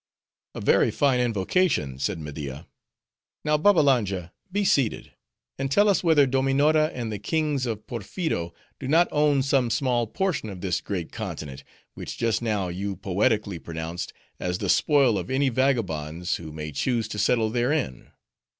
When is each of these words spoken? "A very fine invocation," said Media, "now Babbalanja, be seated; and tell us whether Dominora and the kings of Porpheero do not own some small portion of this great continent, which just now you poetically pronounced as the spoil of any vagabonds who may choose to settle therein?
"A 0.55 0.61
very 0.61 0.89
fine 0.89 1.19
invocation," 1.19 1.99
said 1.99 2.17
Media, 2.17 2.65
"now 3.45 3.55
Babbalanja, 3.55 4.33
be 4.51 4.65
seated; 4.65 5.11
and 5.59 5.69
tell 5.69 5.87
us 5.87 6.03
whether 6.03 6.25
Dominora 6.25 6.87
and 6.91 7.11
the 7.11 7.19
kings 7.19 7.67
of 7.67 7.85
Porpheero 7.85 8.51
do 8.79 8.87
not 8.87 9.07
own 9.11 9.43
some 9.43 9.69
small 9.69 10.07
portion 10.07 10.49
of 10.49 10.61
this 10.61 10.81
great 10.81 11.11
continent, 11.11 11.63
which 11.93 12.17
just 12.17 12.41
now 12.41 12.67
you 12.67 12.95
poetically 12.95 13.59
pronounced 13.59 14.11
as 14.39 14.57
the 14.57 14.69
spoil 14.69 15.19
of 15.19 15.29
any 15.29 15.49
vagabonds 15.49 16.37
who 16.37 16.51
may 16.51 16.71
choose 16.71 17.07
to 17.09 17.19
settle 17.19 17.51
therein? 17.51 18.09